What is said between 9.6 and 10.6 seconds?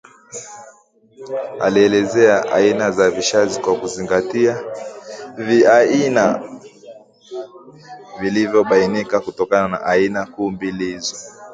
na aina kuu